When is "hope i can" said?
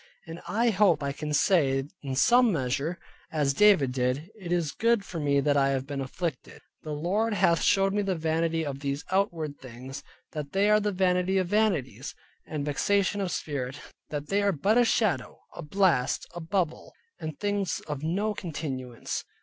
0.71-1.31